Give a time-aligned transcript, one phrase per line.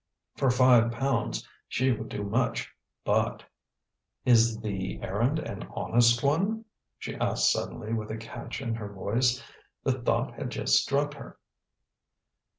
[0.35, 2.73] For five pounds she would do much,
[3.05, 3.43] but
[4.25, 6.65] "Is the errand an honest one?"
[6.97, 9.43] she asked suddenly with a catch in her voice.
[9.83, 11.37] The thought had just struck her.